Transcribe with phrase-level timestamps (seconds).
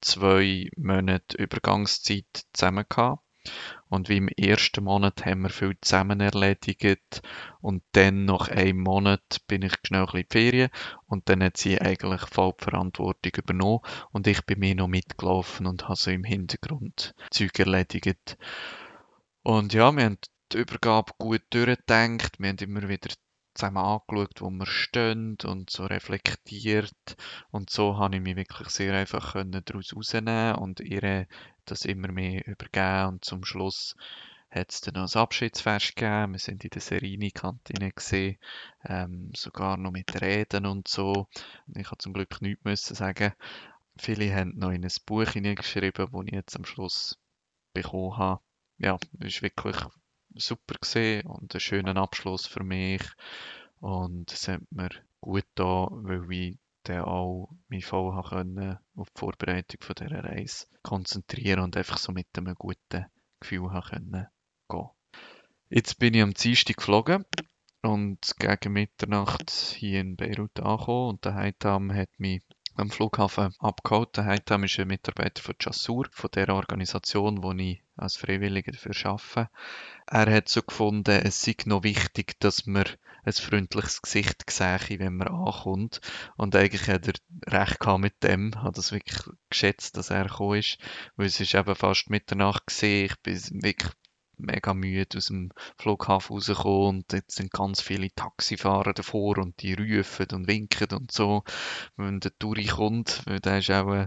[0.00, 3.22] zwei Monate Übergangszeit zusammen gehabt.
[3.88, 7.22] Und wie im ersten Monat haben wir viel zusammen erledigt.
[7.60, 10.70] Und dann nach einem Monat bin ich schnell in die Ferien.
[11.06, 13.80] Und dann hat sie eigentlich voll die Verantwortung übernommen.
[14.12, 18.36] Und ich bin mir noch mitgelaufen und habe so im Hintergrund Zeug erledigt.
[19.42, 20.18] Und ja, wir haben
[20.52, 22.38] die Übergabe gut durchgedacht.
[22.38, 23.08] Wir haben immer wieder
[23.54, 27.16] zusammen angeschaut, wo wir stehen und so reflektiert.
[27.50, 31.26] Und so habe ich mich wirklich sehr einfach daraus rausnehmen und ihr
[31.64, 33.08] das immer mehr übergeben.
[33.08, 33.96] Und zum Schluss
[34.50, 36.32] hat es dann noch ein Abschiedsfest gegeben.
[36.32, 38.38] Wir sind in der Serini-Kantine gesehen,
[38.84, 41.28] ähm, sogar noch mit Reden und so.
[41.74, 43.32] Ich habe zum Glück nichts müssen sagen.
[43.96, 47.18] Viele haben noch in ein Buch hineingeschrieben, das ich jetzt am Schluss
[47.72, 48.42] bekommen habe.
[48.78, 49.76] Ja, war wirklich
[50.34, 53.02] super gesehen und einen schönen Abschluss für mich.
[53.80, 59.18] Und es hat mir gut da, weil ich dann auch mich voll können auf die
[59.18, 63.06] Vorbereitung von dieser Reise konzentrieren und einfach so mit einem guten
[63.40, 64.26] Gefühl können
[64.68, 64.88] gehen.
[65.68, 67.24] Jetzt bin ich am Dienstag geflogen
[67.82, 72.42] und gegen Mitternacht hier in Beirut angekommen und der Heitam hat mich
[72.80, 74.16] am Flughafen abgeholt.
[74.16, 78.94] Der Heitam ist ein Mitarbeiter von Jassur, von der Organisation, wo ich als Freiwilliger dafür
[79.04, 79.50] arbeite.
[80.06, 82.84] Er hat so gefunden, es sei noch wichtig, dass man
[83.24, 86.00] ein freundliches Gesicht sehe, wenn man ankommt.
[86.36, 87.14] Und eigentlich hat er
[87.52, 89.20] recht gehabt mit dem, hat das wirklich
[89.50, 90.78] geschätzt, dass er gekommen ist,
[91.16, 93.06] weil es ist eben fast Mitternacht gesehen.
[93.06, 93.92] Ich bin wirklich
[94.40, 99.74] mega müde aus dem Flughafen rausgekommen und jetzt sind ganz viele Taxifahrer davor und die
[99.74, 101.44] rufen und winken und so,
[101.96, 104.06] wenn der Touri kommt, weil der ist auch, äh,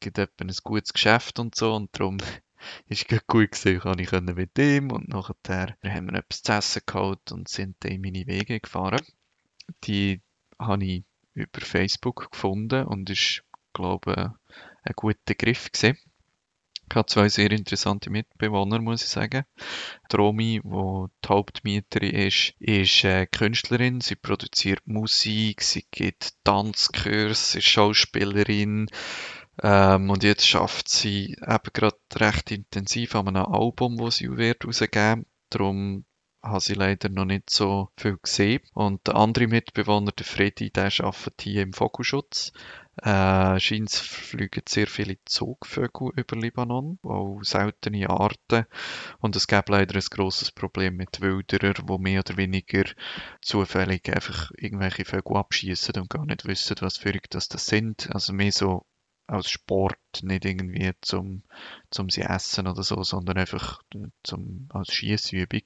[0.00, 2.18] gibt ein gutes Geschäft und so und darum
[2.88, 6.82] ist es gut gewesen, kann ich mit ihm und nachher haben wir etwas zu essen
[6.86, 9.04] geholt und sind dann in meine Wege gefahren.
[9.84, 10.20] Die
[10.58, 11.04] habe ich
[11.34, 14.54] über Facebook gefunden und ist, glaube ich,
[14.84, 15.98] ein guter Griff gewesen.
[16.92, 19.46] Ich habe zwei sehr interessante Mitbewohner, muss ich sagen.
[20.12, 24.02] Die Romy, die die Hauptmieterin ist, ist äh, Künstlerin.
[24.02, 28.88] Sie produziert Musik, sie gibt Tanzkurs, sie ist Schauspielerin.
[29.62, 34.66] Ähm, und jetzt schafft sie eben gerade recht intensiv an einem Album, das sie wird
[34.66, 35.24] rausgeben.
[35.48, 36.04] Darum
[36.42, 38.60] habe sie leider noch nicht so viel gesehen.
[38.74, 42.52] Und der andere Mitbewohner, der Freddy, der arbeitet hier im Vogelschutz.
[43.00, 48.66] Äh, scheint fliegen sehr viele Zugvögel über Libanon, auch seltene Arten.
[49.18, 52.84] Und es gibt leider ein grosses Problem mit Wilderern, die mehr oder weniger
[53.40, 58.14] zufällig einfach irgendwelche Vögel abschießen und gar nicht wissen, was für das, das sind.
[58.14, 58.84] Also mehr so
[59.26, 61.44] als Sport, nicht irgendwie zum,
[61.90, 63.82] zum sie essen oder so, sondern einfach
[64.22, 65.62] zum, als Schießübung.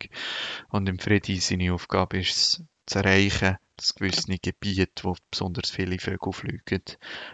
[0.69, 5.99] Und im Freddy seine Aufgabe ist es, zu erreichen, dass gewisse Gebiete, wo besonders viele
[5.99, 6.83] Vögel fliegen,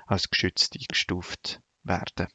[0.06, 2.28] als geschützt eingestuft werden.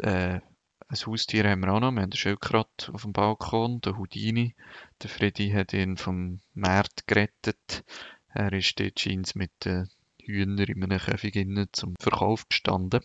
[0.00, 0.40] Äh,
[0.86, 1.92] ein Haustier haben wir auch noch.
[1.92, 4.54] Wir haben einen Schildkröte auf dem Balkon, den Houdini.
[5.02, 7.84] Der Freddy hat ihn vom Markt gerettet.
[8.28, 9.88] Er ist dort scheint mit den
[10.22, 11.34] Hühnern in einem Käfig
[11.72, 13.00] zum Verkauf gestanden.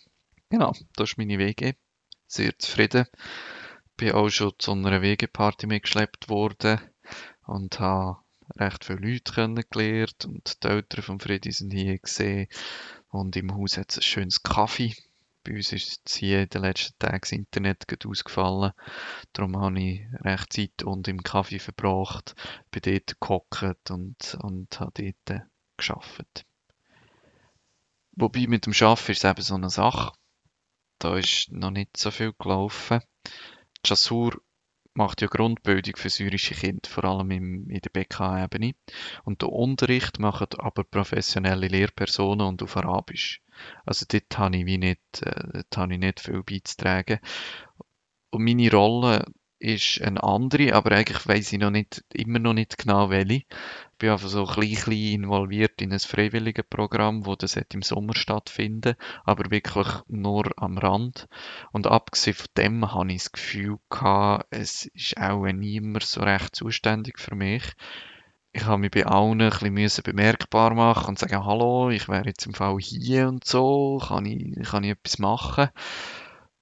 [0.50, 1.74] Genau, das ist meine WG.
[2.28, 3.06] Sehr zufrieden.
[3.95, 6.80] Bin auch schon zu einer WG-Party mitgeschleppt worden
[7.45, 8.19] und habe
[8.57, 12.48] recht viele Leute kennengelernt und die Eltern von Freddy sind hier gesehen
[13.10, 14.96] und im Haus hat es ein schönes Kaffee.
[15.44, 18.74] Bei uns ist hier in den letzten Tagen das Internet ausgefallen.
[19.34, 22.36] Darum habe ich recht Zeit und im Kaffee verbracht,
[22.72, 25.44] bin dort gehockt und, und habe dort
[25.78, 26.45] geschafft.
[28.12, 30.12] Wobei mit dem Arbeiten ist es eben so eine Sache.
[31.00, 33.00] Da ist noch nicht so viel gelaufen.
[33.86, 34.42] Chassur
[34.94, 38.74] macht ja Grundbildung für syrische Kinder, vor allem im, in der BK-Ebene.
[39.24, 43.41] Und den Unterricht machen aber professionelle Lehrpersonen und auf Arabisch.
[43.86, 47.19] Also dort habe ich, wie nicht, äh, dort habe ich nicht viel beizutragen.
[48.31, 49.25] Und meine Rolle
[49.59, 53.33] ist eine andere, aber eigentlich weiß ich noch nicht, immer noch nicht genau welche.
[53.33, 53.45] Ich
[53.97, 58.95] bin einfach so ein bisschen involviert in ein freiwilliges Programm, wo das im Sommer stattfinden,
[59.25, 61.27] aber wirklich nur am Rand.
[61.73, 66.56] Und abgesehen von dem habe ich das Gefühl gehabt, es ist auch niemand so recht
[66.56, 67.63] zuständig für mich.
[68.53, 72.45] Ich habe mich bei allen ein bisschen bemerkbar machen und sagen, hallo, ich wäre jetzt
[72.45, 75.69] im Fall hier und so, kann ich, kann ich etwas machen?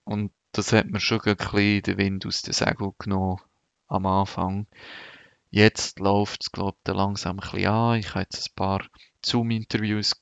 [0.04, 3.40] Und das hat mir schon ein bisschen den Wind aus den Segeln genommen
[3.88, 4.68] am Anfang.
[5.50, 8.00] Jetzt läuft es, glaube ich, langsam ein bisschen an.
[8.00, 8.86] Ich habe jetzt ein paar
[9.24, 10.22] Zoom-Interviews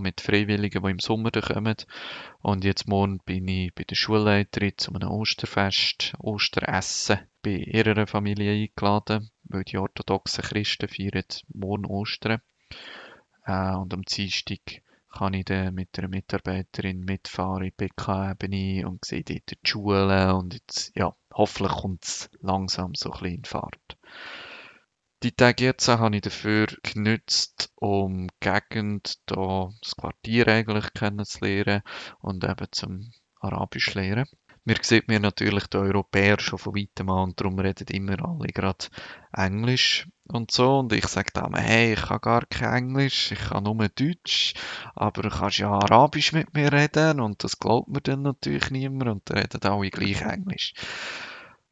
[0.00, 1.76] mit Freiwilligen, die im Sommer kommen.
[2.40, 8.52] Und jetzt morgen bin ich bei der Schulleiterin zu einem Osterfest, Osteressen, bei ihrer Familie
[8.52, 12.40] eingeladen, weil die orthodoxen Christen feiern morgen Ostern.
[13.44, 14.60] Äh, und am Dienstag
[15.16, 20.30] kann ich dann mit einer Mitarbeiterin mitfahren in die BK-Ebene und sehe dort die Schulen
[20.32, 23.96] und jetzt, ja, hoffentlich kommt es langsam so ein in Fahrt.
[25.22, 31.80] Die Tage jetzt habe ich dafür genützt, um die Gegend, da das Quartier eigentlich kennenzulernen
[32.20, 33.10] und eben zum
[33.40, 34.26] Arabisch lernen.
[34.68, 38.48] Mir sieht mir natürlich die Europäer schon von weitem an und darum reden immer alle
[38.48, 38.86] gerade
[39.32, 40.80] Englisch und so.
[40.80, 44.54] Und ich sage dann, hey, ich kann gar kein Englisch, ich kann nur Deutsch,
[44.96, 49.08] aber du kannst ja Arabisch mit mir reden und das glaubt mir dann natürlich niemand
[49.08, 50.74] und dann reden alle gleich Englisch.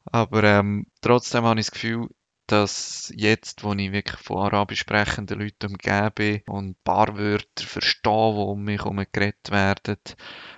[0.05, 2.07] Aber ähm, trotzdem habe ich das Gefühl,
[2.47, 7.65] dass jetzt, wo ich wirklich von arabisch sprechenden Leuten umgeben bin und ein paar Wörter
[7.65, 9.97] verstehe, die um mich herum geredet werden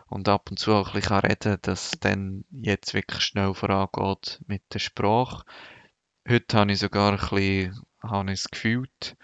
[0.08, 4.42] und ab und zu auch ein bisschen reden kann, dass dann jetzt wirklich schnell vorangeht
[4.48, 5.46] mit der Sprache.
[6.28, 9.18] Heute habe ich sogar ein bisschen habe ich es gefühlt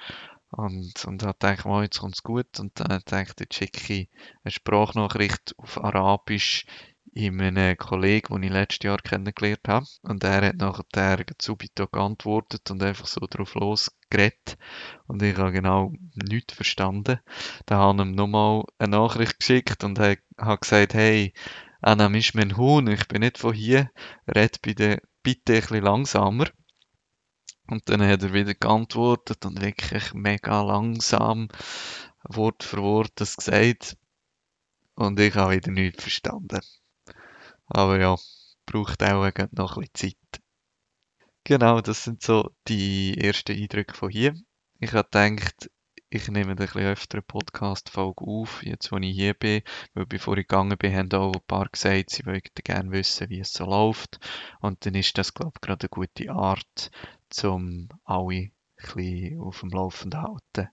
[0.50, 3.94] und, und habe gedacht, oh, jetzt kommt es gut und dann dachte ich, jetzt schicke
[3.94, 4.10] ich
[4.44, 6.66] eine Sprachnachricht auf Arabisch
[7.16, 9.86] in einem Kollegen, den ich letztes Jahr kennengelernt habe.
[10.02, 14.58] Und er hat nachher subito geantwortet und einfach so drauf losgeredet.
[15.08, 17.20] Und ich habe genau nichts verstanden.
[17.66, 20.18] Dann habe ich ihm nochmal eine Nachricht geschickt und habe
[20.60, 21.34] gesagt, hey,
[21.82, 23.92] Anna ist mein Huhn, ich bin nicht von hier,
[24.28, 26.48] red bitte, bitte ein bisschen langsamer.
[27.68, 31.50] Und dann hat er wieder geantwortet und wirklich mega langsam
[32.24, 33.98] Wort für Wort das gesagt.
[34.96, 36.62] Und ich habe wieder nichts verstanden.
[37.68, 38.16] Aber ja,
[38.66, 40.42] braucht auch noch ein bisschen Zeit.
[41.44, 44.34] Genau, das sind so die ersten Eindrücke von hier.
[44.80, 45.70] Ich habe gedacht,
[46.10, 50.38] ich nehme ein bisschen öfter eine Podcast-Folge auf, jetzt wo ich hier bin, weil bevor
[50.38, 53.66] ich gegangen bin, haben auch ein paar gesagt, sie wollten gerne wissen, wie es so
[53.66, 54.20] läuft.
[54.62, 56.92] Und dann ist das, glaube ich, gerade eine gute Art,
[57.44, 60.70] um alle ein bisschen auf dem Laufenden zu halten.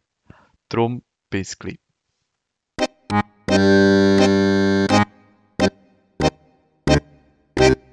[0.68, 1.80] Darum, bis gleich.